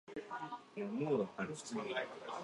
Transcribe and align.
There 0.73 0.83
were 0.87 0.91
no 0.93 1.29
other 1.37 1.53
studios 1.55 1.85
available. 1.91 2.33